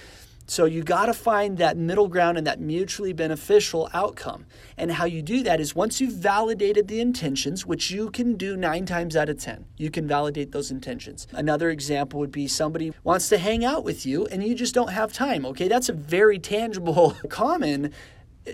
So 0.50 0.64
you 0.64 0.82
got 0.82 1.06
to 1.06 1.14
find 1.14 1.58
that 1.58 1.76
middle 1.76 2.08
ground 2.08 2.36
and 2.36 2.44
that 2.44 2.58
mutually 2.58 3.12
beneficial 3.12 3.88
outcome. 3.94 4.46
And 4.76 4.90
how 4.90 5.04
you 5.04 5.22
do 5.22 5.44
that 5.44 5.60
is 5.60 5.76
once 5.76 6.00
you've 6.00 6.14
validated 6.14 6.88
the 6.88 7.00
intentions, 7.00 7.64
which 7.64 7.92
you 7.92 8.10
can 8.10 8.34
do 8.34 8.56
nine 8.56 8.84
times 8.84 9.14
out 9.14 9.28
of 9.28 9.38
10, 9.38 9.64
you 9.76 9.92
can 9.92 10.08
validate 10.08 10.50
those 10.50 10.72
intentions. 10.72 11.28
Another 11.30 11.70
example 11.70 12.18
would 12.18 12.32
be 12.32 12.48
somebody 12.48 12.92
wants 13.04 13.28
to 13.28 13.38
hang 13.38 13.64
out 13.64 13.84
with 13.84 14.04
you 14.04 14.26
and 14.26 14.42
you 14.42 14.56
just 14.56 14.74
don't 14.74 14.90
have 14.90 15.12
time. 15.12 15.46
Okay, 15.46 15.68
that's 15.68 15.88
a 15.88 15.92
very 15.92 16.40
tangible, 16.40 17.16
common 17.28 17.92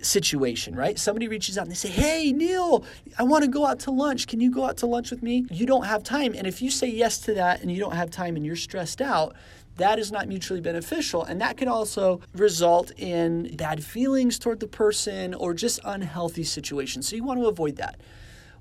situation, 0.02 0.74
right? 0.74 0.98
Somebody 0.98 1.28
reaches 1.28 1.56
out 1.56 1.62
and 1.62 1.70
they 1.70 1.76
say, 1.76 1.88
Hey, 1.88 2.30
Neil, 2.30 2.84
I 3.18 3.22
want 3.22 3.44
to 3.44 3.50
go 3.50 3.64
out 3.64 3.80
to 3.80 3.90
lunch. 3.90 4.26
Can 4.26 4.40
you 4.40 4.50
go 4.50 4.66
out 4.66 4.76
to 4.78 4.86
lunch 4.86 5.10
with 5.10 5.22
me? 5.22 5.46
You 5.50 5.64
don't 5.64 5.86
have 5.86 6.02
time. 6.02 6.34
And 6.36 6.46
if 6.46 6.60
you 6.60 6.70
say 6.70 6.88
yes 6.88 7.18
to 7.20 7.34
that 7.34 7.62
and 7.62 7.70
you 7.70 7.80
don't 7.80 7.94
have 7.94 8.10
time 8.10 8.36
and 8.36 8.44
you're 8.44 8.56
stressed 8.56 9.00
out, 9.00 9.34
that 9.76 9.98
is 9.98 10.10
not 10.10 10.28
mutually 10.28 10.60
beneficial. 10.60 11.22
And 11.24 11.40
that 11.40 11.56
could 11.56 11.68
also 11.68 12.20
result 12.34 12.92
in 12.96 13.56
bad 13.56 13.84
feelings 13.84 14.38
toward 14.38 14.60
the 14.60 14.66
person 14.66 15.34
or 15.34 15.54
just 15.54 15.80
unhealthy 15.84 16.44
situations. 16.44 17.08
So 17.08 17.16
you 17.16 17.24
want 17.24 17.40
to 17.40 17.46
avoid 17.46 17.76
that. 17.76 18.00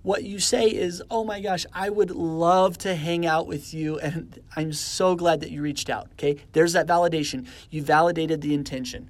What 0.02 0.24
you 0.24 0.38
say 0.38 0.68
is, 0.68 1.02
oh 1.10 1.24
my 1.24 1.42
gosh, 1.42 1.66
I 1.74 1.90
would 1.90 2.12
love 2.12 2.78
to 2.80 2.94
hang 2.94 3.26
out 3.26 3.48
with 3.48 3.74
you, 3.74 3.98
and 4.04 4.40
I'm 4.56 4.72
so 4.72 5.16
glad 5.16 5.40
that 5.40 5.50
you 5.50 5.62
reached 5.62 5.90
out. 5.90 6.10
Okay, 6.14 6.38
there's 6.54 6.74
that 6.74 6.86
validation. 6.86 7.48
You 7.72 7.82
validated 7.82 8.42
the 8.42 8.54
intention, 8.54 9.10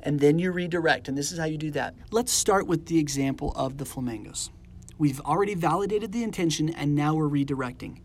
and 0.00 0.20
then 0.20 0.38
you 0.38 0.52
redirect, 0.52 1.08
and 1.08 1.18
this 1.18 1.32
is 1.32 1.40
how 1.40 1.46
you 1.46 1.58
do 1.58 1.72
that. 1.72 1.96
Let's 2.12 2.30
start 2.30 2.68
with 2.68 2.86
the 2.86 2.98
example 2.98 3.52
of 3.56 3.78
the 3.78 3.84
flamingos. 3.84 4.50
We've 4.96 5.20
already 5.22 5.54
validated 5.54 6.12
the 6.12 6.22
intention, 6.22 6.68
and 6.68 6.94
now 6.94 7.16
we're 7.16 7.28
redirecting 7.28 7.98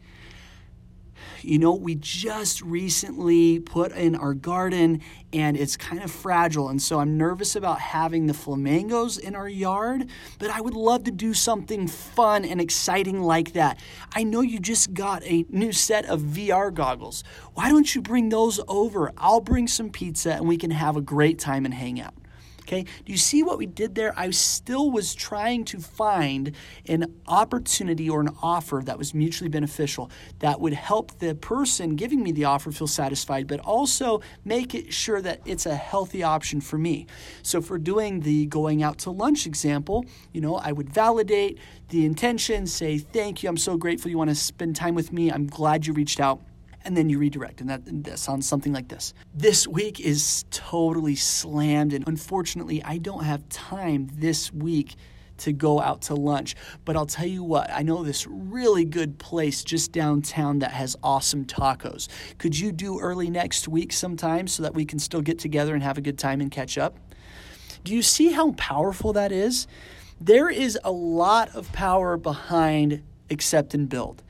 you 1.41 1.59
know, 1.59 1.73
we 1.73 1.95
just 1.95 2.61
recently 2.61 3.59
put 3.59 3.91
in 3.91 4.15
our 4.15 4.33
garden 4.33 5.01
and 5.31 5.57
it's 5.57 5.75
kind 5.75 6.01
of 6.03 6.11
fragile. 6.11 6.69
And 6.69 6.81
so 6.81 6.99
I'm 6.99 7.17
nervous 7.17 7.55
about 7.55 7.79
having 7.79 8.27
the 8.27 8.33
flamingos 8.33 9.17
in 9.17 9.35
our 9.35 9.49
yard, 9.49 10.09
but 10.39 10.49
I 10.49 10.61
would 10.61 10.75
love 10.75 11.03
to 11.05 11.11
do 11.11 11.33
something 11.33 11.87
fun 11.87 12.45
and 12.45 12.61
exciting 12.61 13.21
like 13.21 13.53
that. 13.53 13.79
I 14.15 14.23
know 14.23 14.41
you 14.41 14.59
just 14.59 14.93
got 14.93 15.23
a 15.23 15.45
new 15.49 15.71
set 15.71 16.05
of 16.05 16.21
VR 16.21 16.73
goggles. 16.73 17.23
Why 17.53 17.69
don't 17.69 17.93
you 17.93 18.01
bring 18.01 18.29
those 18.29 18.59
over? 18.67 19.11
I'll 19.17 19.41
bring 19.41 19.67
some 19.67 19.89
pizza 19.89 20.33
and 20.33 20.47
we 20.47 20.57
can 20.57 20.71
have 20.71 20.95
a 20.95 21.01
great 21.01 21.39
time 21.39 21.65
and 21.65 21.73
hang 21.73 21.99
out. 21.99 22.13
Okay, 22.73 22.85
do 23.05 23.11
you 23.11 23.19
see 23.19 23.43
what 23.43 23.59
we 23.59 23.67
did 23.67 23.93
there? 23.93 24.17
I 24.17 24.31
still 24.31 24.89
was 24.89 25.13
trying 25.13 25.63
to 25.65 25.79
find 25.79 26.53
an 26.87 27.21
opportunity 27.27 28.09
or 28.09 28.19
an 28.19 28.35
offer 28.41 28.81
that 28.85 28.97
was 28.97 29.13
mutually 29.13 29.47
beneficial 29.47 30.09
that 30.39 30.59
would 30.59 30.73
help 30.73 31.19
the 31.19 31.35
person 31.35 31.95
giving 31.95 32.23
me 32.23 32.31
the 32.31 32.45
offer 32.45 32.71
feel 32.71 32.87
satisfied, 32.87 33.45
but 33.45 33.59
also 33.59 34.21
make 34.43 34.73
it 34.73 34.91
sure 34.91 35.21
that 35.21 35.41
it's 35.45 35.67
a 35.67 35.75
healthy 35.75 36.23
option 36.23 36.61
for 36.61 36.79
me. 36.79 37.05
So, 37.43 37.61
for 37.61 37.77
doing 37.77 38.21
the 38.21 38.47
going 38.47 38.81
out 38.81 38.97
to 38.99 39.11
lunch 39.11 39.45
example, 39.45 40.05
you 40.31 40.41
know, 40.41 40.55
I 40.55 40.71
would 40.71 40.89
validate 40.89 41.59
the 41.89 42.07
intention, 42.07 42.65
say, 42.65 42.97
Thank 42.97 43.43
you, 43.43 43.49
I'm 43.49 43.57
so 43.57 43.77
grateful 43.77 44.09
you 44.09 44.17
want 44.17 44.31
to 44.31 44.35
spend 44.35 44.75
time 44.75 44.95
with 44.95 45.13
me, 45.13 45.31
I'm 45.31 45.45
glad 45.45 45.85
you 45.85 45.93
reached 45.93 46.19
out 46.19 46.41
and 46.85 46.95
then 46.95 47.09
you 47.09 47.17
redirect. 47.19 47.61
And 47.61 47.69
that, 47.69 48.03
that 48.03 48.19
sounds 48.19 48.47
something 48.47 48.73
like 48.73 48.87
this. 48.87 49.13
This 49.33 49.67
week 49.67 49.99
is 49.99 50.45
totally 50.51 51.15
slammed, 51.15 51.93
and 51.93 52.07
unfortunately, 52.07 52.83
I 52.83 52.97
don't 52.97 53.23
have 53.23 53.47
time 53.49 54.09
this 54.13 54.51
week 54.53 54.95
to 55.37 55.51
go 55.51 55.81
out 55.81 56.03
to 56.03 56.15
lunch. 56.15 56.55
But 56.85 56.95
I'll 56.95 57.05
tell 57.05 57.27
you 57.27 57.43
what, 57.43 57.69
I 57.71 57.81
know 57.81 58.03
this 58.03 58.27
really 58.27 58.85
good 58.85 59.17
place 59.17 59.63
just 59.63 59.91
downtown 59.91 60.59
that 60.59 60.71
has 60.71 60.95
awesome 61.03 61.45
tacos. 61.45 62.07
Could 62.37 62.57
you 62.57 62.71
do 62.71 62.99
early 62.99 63.29
next 63.29 63.67
week 63.67 63.91
sometime 63.93 64.47
so 64.47 64.63
that 64.63 64.73
we 64.73 64.85
can 64.85 64.99
still 64.99 65.21
get 65.21 65.39
together 65.39 65.73
and 65.73 65.83
have 65.83 65.97
a 65.97 66.01
good 66.01 66.17
time 66.17 66.41
and 66.41 66.51
catch 66.51 66.77
up? 66.77 66.97
Do 67.83 67.93
you 67.93 68.01
see 68.01 68.31
how 68.31 68.51
powerful 68.53 69.13
that 69.13 69.31
is? 69.31 69.67
There 70.21 70.49
is 70.49 70.79
a 70.83 70.91
lot 70.91 71.53
of 71.55 71.71
power 71.73 72.15
behind 72.15 73.03
accept 73.29 73.73
and 73.73 73.89
build. 73.89 74.23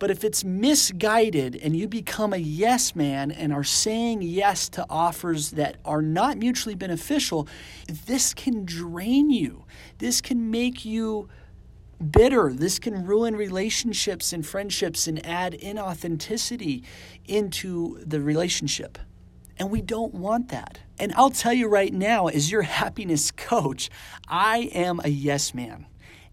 But 0.00 0.10
if 0.10 0.24
it's 0.24 0.42
misguided 0.42 1.54
and 1.54 1.76
you 1.76 1.86
become 1.86 2.32
a 2.32 2.38
yes 2.38 2.96
man 2.96 3.30
and 3.30 3.52
are 3.52 3.62
saying 3.62 4.22
yes 4.22 4.70
to 4.70 4.86
offers 4.88 5.50
that 5.52 5.76
are 5.84 6.00
not 6.00 6.38
mutually 6.38 6.74
beneficial, 6.74 7.46
this 8.06 8.32
can 8.32 8.64
drain 8.64 9.28
you. 9.30 9.66
This 9.98 10.22
can 10.22 10.50
make 10.50 10.86
you 10.86 11.28
bitter. 12.10 12.50
This 12.50 12.78
can 12.78 13.04
ruin 13.04 13.36
relationships 13.36 14.32
and 14.32 14.44
friendships 14.44 15.06
and 15.06 15.24
add 15.24 15.52
inauthenticity 15.52 16.82
into 17.26 18.02
the 18.02 18.22
relationship. 18.22 18.98
And 19.58 19.70
we 19.70 19.82
don't 19.82 20.14
want 20.14 20.48
that. 20.48 20.78
And 20.98 21.12
I'll 21.14 21.28
tell 21.28 21.52
you 21.52 21.68
right 21.68 21.92
now, 21.92 22.28
as 22.28 22.50
your 22.50 22.62
happiness 22.62 23.30
coach, 23.30 23.90
I 24.26 24.70
am 24.72 24.98
a 25.04 25.08
yes 25.08 25.52
man. 25.52 25.84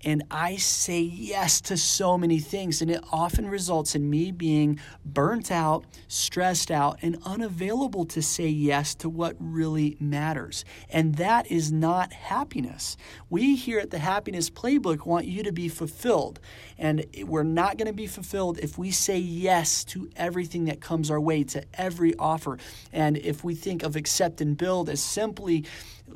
And 0.04 0.24
I 0.30 0.58
say 0.58 1.01
yes 1.01 1.60
to 1.62 1.75
so 1.75 2.18
many 2.18 2.39
things, 2.39 2.82
and 2.82 2.92
it 2.92 3.04
often 3.12 3.48
results 3.48 3.96
in 3.96 4.10
me 4.10 4.32
being 4.32 4.80
burnt 5.04 5.51
out, 5.51 5.86
stressed 6.08 6.70
out, 6.70 7.00
and 7.01 7.18
unavailable 7.25 8.06
to 8.06 8.22
say 8.22 8.48
yes 8.48 8.94
to 8.96 9.10
what 9.10 9.36
really 9.39 9.98
matters. 10.00 10.66
And 10.89 11.16
that 11.16 11.51
is 11.51 11.72
not 11.72 12.13
happiness. 12.13 12.96
We 13.30 13.56
here 13.56 13.80
at 13.80 13.89
the 13.89 14.00
Happiness 14.00 14.50
Playbook 14.51 15.06
want 15.06 15.25
you 15.25 15.42
to 15.44 15.51
be 15.51 15.68
fulfilled. 15.68 16.39
And 16.77 17.06
we're 17.24 17.44
not 17.44 17.77
going 17.77 17.88
to 17.88 17.94
be 17.94 18.08
fulfilled 18.08 18.60
if 18.60 18.77
we 18.77 18.92
say 18.92 19.18
yes 19.18 19.84
to 19.86 20.10
everything 20.16 20.66
that 20.66 20.80
comes 20.80 21.10
our 21.10 21.20
way, 21.20 21.44
to 21.46 21.63
every 21.74 22.16
offer. 22.16 22.60
And 22.94 23.18
if 23.18 23.44
we 23.44 23.56
think 23.56 23.82
of 23.82 23.96
accept 23.96 24.42
and 24.42 24.56
build 24.56 24.89
as 24.89 25.01
simply 25.01 25.66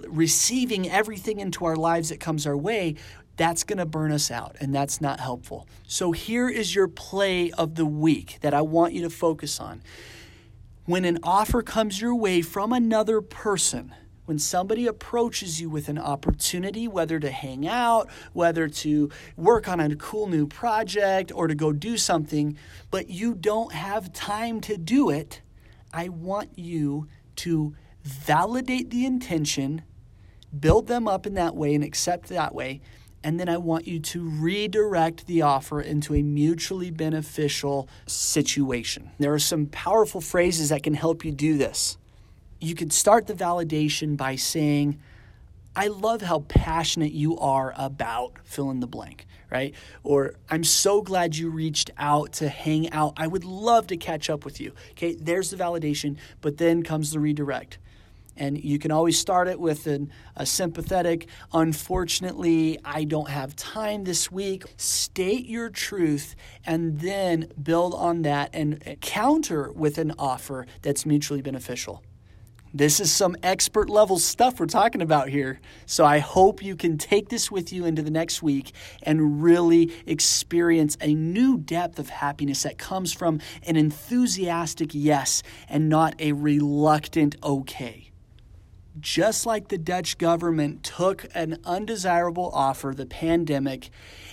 receiving 0.07 0.89
everything 0.89 1.39
into 1.39 1.65
our 1.65 1.75
lives 1.75 2.09
that 2.09 2.19
comes 2.19 2.47
our 2.47 2.55
way, 2.55 2.95
that's 3.37 3.63
going 3.63 3.79
to 3.79 3.85
burn 3.85 4.11
us 4.11 4.29
out 4.29 4.55
and 4.59 4.73
that's 4.73 5.01
not 5.01 5.19
helpful. 5.19 5.67
So 5.87 6.11
here 6.11 6.49
is 6.49 6.75
your 6.75 6.87
play 6.87 7.51
of 7.51 7.75
the 7.75 7.85
week 7.85 8.37
that 8.41 8.53
I 8.53 8.61
want 8.61 8.93
you 8.93 9.01
to 9.03 9.09
focus 9.09 9.59
on. 9.59 9.81
When 10.85 11.05
an 11.05 11.19
offer 11.23 11.61
comes 11.61 12.01
your 12.01 12.15
way 12.15 12.41
from 12.41 12.73
another 12.73 13.21
person, 13.21 13.93
when 14.25 14.39
somebody 14.39 14.87
approaches 14.87 15.59
you 15.59 15.69
with 15.69 15.89
an 15.89 15.97
opportunity, 15.97 16.87
whether 16.87 17.19
to 17.19 17.31
hang 17.31 17.67
out, 17.67 18.09
whether 18.33 18.67
to 18.67 19.09
work 19.35 19.67
on 19.67 19.79
a 19.79 19.95
cool 19.95 20.27
new 20.27 20.47
project, 20.47 21.31
or 21.33 21.47
to 21.47 21.55
go 21.55 21.71
do 21.71 21.97
something, 21.97 22.57
but 22.91 23.09
you 23.09 23.33
don't 23.33 23.73
have 23.73 24.13
time 24.13 24.61
to 24.61 24.77
do 24.77 25.09
it, 25.09 25.41
I 25.93 26.09
want 26.09 26.57
you 26.57 27.07
to 27.37 27.75
validate 28.03 28.89
the 28.89 29.05
intention, 29.05 29.81
build 30.57 30.87
them 30.87 31.07
up 31.07 31.25
in 31.25 31.33
that 31.33 31.55
way, 31.55 31.75
and 31.75 31.83
accept 31.83 32.29
that 32.29 32.55
way, 32.55 32.81
and 33.23 33.39
then 33.39 33.49
I 33.49 33.57
want 33.57 33.87
you 33.87 33.99
to 33.99 34.23
redirect 34.23 35.27
the 35.27 35.43
offer 35.43 35.81
into 35.81 36.15
a 36.15 36.23
mutually 36.23 36.89
beneficial 36.89 37.87
situation. 38.07 39.11
There 39.19 39.33
are 39.33 39.39
some 39.39 39.67
powerful 39.67 40.21
phrases 40.21 40.69
that 40.69 40.83
can 40.83 40.95
help 40.95 41.23
you 41.23 41.31
do 41.31 41.57
this. 41.57 41.97
You 42.59 42.75
can 42.75 42.89
start 42.89 43.27
the 43.27 43.33
validation 43.33 44.17
by 44.17 44.35
saying, 44.35 44.99
I 45.75 45.87
love 45.87 46.21
how 46.21 46.39
passionate 46.39 47.13
you 47.13 47.37
are 47.37 47.73
about 47.77 48.33
fill 48.43 48.71
in 48.71 48.81
the 48.81 48.87
blank, 48.87 49.25
right? 49.49 49.73
Or 50.03 50.33
I'm 50.49 50.63
so 50.63 51.01
glad 51.01 51.35
you 51.35 51.49
reached 51.49 51.91
out 51.97 52.33
to 52.33 52.49
hang 52.49 52.91
out. 52.91 53.13
I 53.17 53.27
would 53.27 53.45
love 53.45 53.87
to 53.87 53.97
catch 53.97 54.29
up 54.29 54.43
with 54.43 54.59
you. 54.59 54.73
Okay, 54.91 55.15
there's 55.15 55.49
the 55.49 55.57
validation, 55.57 56.17
but 56.41 56.57
then 56.57 56.83
comes 56.83 57.11
the 57.11 57.19
redirect. 57.19 57.77
And 58.37 58.63
you 58.63 58.79
can 58.79 58.91
always 58.91 59.19
start 59.19 59.47
it 59.47 59.59
with 59.59 59.87
an, 59.87 60.11
a 60.35 60.45
sympathetic, 60.45 61.27
unfortunately, 61.53 62.79
I 62.83 63.03
don't 63.03 63.29
have 63.29 63.55
time 63.55 64.03
this 64.03 64.31
week. 64.31 64.63
State 64.77 65.45
your 65.45 65.69
truth 65.69 66.35
and 66.65 66.99
then 66.99 67.51
build 67.61 67.93
on 67.93 68.21
that 68.23 68.49
and 68.53 68.97
counter 69.01 69.71
with 69.71 69.97
an 69.97 70.13
offer 70.17 70.65
that's 70.81 71.05
mutually 71.05 71.41
beneficial. 71.41 72.03
This 72.73 73.01
is 73.01 73.11
some 73.11 73.35
expert 73.43 73.89
level 73.89 74.17
stuff 74.17 74.59
we're 74.59 74.65
talking 74.65 75.01
about 75.01 75.27
here. 75.27 75.59
So 75.85 76.05
I 76.05 76.19
hope 76.19 76.63
you 76.63 76.77
can 76.77 76.97
take 76.97 77.27
this 77.27 77.51
with 77.51 77.73
you 77.73 77.85
into 77.85 78.01
the 78.01 78.11
next 78.11 78.41
week 78.41 78.71
and 79.03 79.43
really 79.43 79.91
experience 80.05 80.97
a 81.01 81.13
new 81.13 81.57
depth 81.57 81.99
of 81.99 82.09
happiness 82.09 82.63
that 82.63 82.77
comes 82.77 83.11
from 83.11 83.41
an 83.63 83.75
enthusiastic 83.75 84.91
yes 84.93 85.43
and 85.67 85.89
not 85.89 86.15
a 86.19 86.31
reluctant 86.31 87.35
okay. 87.43 88.10
Just 88.99 89.45
like 89.45 89.69
the 89.69 89.77
Dutch 89.77 90.17
government 90.17 90.83
took 90.83 91.25
an 91.33 91.59
undesirable 91.65 92.51
offer, 92.53 92.93
the 92.95 93.05
pandemic, 93.05 93.89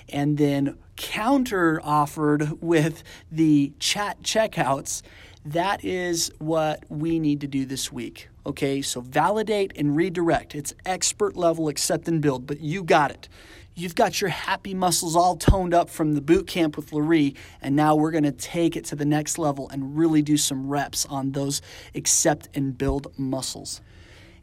and 0.08 0.36
then 0.36 0.76
counter 0.96 1.80
offered 1.84 2.60
with 2.60 3.02
the 3.30 3.72
chat 3.78 4.22
checkouts, 4.22 5.02
that 5.44 5.84
is 5.84 6.32
what 6.38 6.84
we 6.88 7.18
need 7.18 7.40
to 7.40 7.46
do 7.46 7.64
this 7.64 7.92
week. 7.92 8.28
Okay, 8.44 8.82
so 8.82 9.00
validate 9.00 9.72
and 9.76 9.94
redirect. 9.94 10.54
It's 10.54 10.74
expert 10.84 11.36
level 11.36 11.68
accept 11.68 12.08
and 12.08 12.20
build, 12.20 12.46
but 12.46 12.60
you 12.60 12.82
got 12.82 13.10
it. 13.10 13.28
You've 13.74 13.94
got 13.94 14.20
your 14.20 14.30
happy 14.30 14.74
muscles 14.74 15.14
all 15.14 15.36
toned 15.36 15.72
up 15.72 15.88
from 15.88 16.14
the 16.14 16.20
boot 16.20 16.48
camp 16.48 16.76
with 16.76 16.92
Larry, 16.92 17.36
and 17.62 17.76
now 17.76 17.94
we're 17.94 18.10
to 18.24 18.32
take 18.32 18.74
it 18.74 18.84
to 18.86 18.96
the 18.96 19.04
next 19.04 19.38
level 19.38 19.68
and 19.68 19.96
really 19.96 20.20
do 20.20 20.36
some 20.36 20.68
reps 20.68 21.06
on 21.06 21.30
those 21.30 21.62
accept 21.94 22.48
and 22.54 22.76
build 22.76 23.16
muscles. 23.16 23.80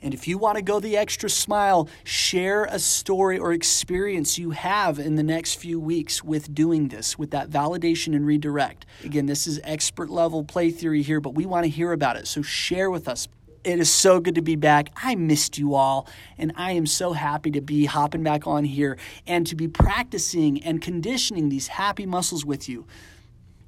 And 0.05 0.13
if 0.13 0.27
you 0.27 0.37
want 0.37 0.57
to 0.57 0.61
go 0.61 0.79
the 0.79 0.97
extra 0.97 1.31
smile, 1.31 1.89
share 2.03 2.65
a 2.65 2.77
story 2.77 3.39
or 3.39 3.53
experience 3.53 4.37
you 4.37 4.51
have 4.51 4.99
in 4.99 5.15
the 5.15 5.23
next 5.23 5.55
few 5.55 5.79
weeks 5.79 6.23
with 6.23 6.53
doing 6.53 6.89
this, 6.89 7.17
with 7.17 7.31
that 7.31 7.49
validation 7.49 8.15
and 8.15 8.23
redirect. 8.23 8.85
Again, 9.03 9.25
this 9.25 9.47
is 9.47 9.59
expert 9.63 10.11
level 10.11 10.43
play 10.43 10.69
theory 10.69 11.01
here, 11.01 11.19
but 11.19 11.33
we 11.33 11.47
want 11.47 11.63
to 11.63 11.69
hear 11.71 11.91
about 11.91 12.17
it. 12.17 12.27
So 12.27 12.43
share 12.43 12.91
with 12.91 13.07
us. 13.07 13.27
It 13.63 13.79
is 13.79 13.89
so 13.89 14.19
good 14.19 14.35
to 14.35 14.43
be 14.43 14.55
back. 14.55 14.91
I 14.95 15.15
missed 15.15 15.57
you 15.57 15.73
all, 15.73 16.07
and 16.37 16.53
I 16.55 16.73
am 16.73 16.85
so 16.85 17.13
happy 17.13 17.49
to 17.49 17.61
be 17.61 17.85
hopping 17.85 18.21
back 18.21 18.45
on 18.45 18.63
here 18.63 18.99
and 19.25 19.47
to 19.47 19.55
be 19.55 19.67
practicing 19.67 20.63
and 20.63 20.83
conditioning 20.83 21.49
these 21.49 21.65
happy 21.67 22.05
muscles 22.05 22.45
with 22.45 22.69
you. 22.69 22.85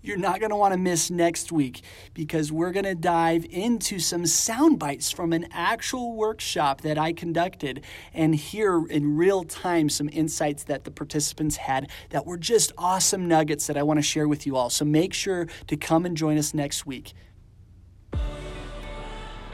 You're 0.03 0.17
not 0.17 0.39
going 0.39 0.51
to 0.51 0.55
want 0.55 0.73
to 0.73 0.79
miss 0.79 1.09
next 1.09 1.51
week 1.51 1.81
because 2.13 2.51
we're 2.51 2.71
going 2.71 2.85
to 2.85 2.95
dive 2.95 3.45
into 3.49 3.99
some 3.99 4.25
sound 4.25 4.79
bites 4.79 5.11
from 5.11 5.33
an 5.33 5.47
actual 5.51 6.15
workshop 6.15 6.81
that 6.81 6.97
I 6.97 7.13
conducted 7.13 7.83
and 8.13 8.35
hear 8.35 8.85
in 8.87 9.17
real 9.17 9.43
time 9.43 9.89
some 9.89 10.07
insights 10.13 10.63
that 10.65 10.83
the 10.83 10.91
participants 10.91 11.57
had 11.57 11.89
that 12.11 12.25
were 12.25 12.37
just 12.37 12.71
awesome 12.77 13.27
nuggets 13.27 13.67
that 13.67 13.77
I 13.77 13.83
want 13.83 13.97
to 13.97 14.03
share 14.03 14.27
with 14.27 14.45
you 14.45 14.55
all. 14.55 14.69
So 14.69 14.85
make 14.85 15.13
sure 15.13 15.47
to 15.65 15.75
come 15.75 16.05
and 16.05 16.15
join 16.15 16.37
us 16.37 16.53
next 16.53 16.85
week. 16.85 17.13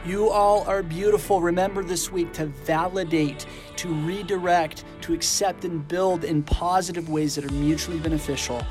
You 0.06 0.28
all 0.28 0.64
are 0.68 0.82
beautiful. 0.82 1.40
Remember 1.40 1.82
this 1.82 2.12
week 2.12 2.34
to 2.34 2.44
validate, 2.44 3.46
to 3.76 3.88
redirect, 3.88 4.84
to 5.00 5.14
accept 5.14 5.64
and 5.64 5.88
build 5.88 6.24
in 6.24 6.42
positive 6.42 7.08
ways 7.08 7.34
that 7.36 7.44
are 7.46 7.54
mutually 7.54 7.98
beneficial. 7.98 8.62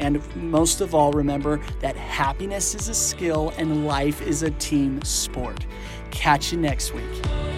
And 0.00 0.20
most 0.36 0.80
of 0.80 0.94
all, 0.94 1.12
remember 1.12 1.60
that 1.80 1.94
happiness 1.94 2.74
is 2.74 2.88
a 2.88 2.94
skill 2.94 3.52
and 3.58 3.86
life 3.86 4.22
is 4.22 4.42
a 4.42 4.50
team 4.52 5.02
sport. 5.02 5.66
Catch 6.10 6.52
you 6.52 6.58
next 6.58 6.92
week. 6.94 7.49